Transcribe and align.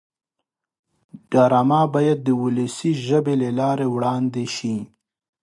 ډرامه 1.31 1.81
باید 1.95 2.17
د 2.23 2.29
ولسي 2.43 2.91
ژبې 3.07 3.33
له 3.43 3.49
لارې 3.59 3.87
وړاندې 3.95 4.45
شي 4.55 4.75